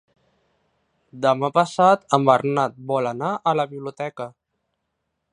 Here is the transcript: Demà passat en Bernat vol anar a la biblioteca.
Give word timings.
Demà 1.25 1.49
passat 1.57 2.07
en 2.17 2.25
Bernat 2.29 2.79
vol 2.91 3.09
anar 3.11 3.29
a 3.51 3.53
la 3.61 3.67
biblioteca. 3.75 4.27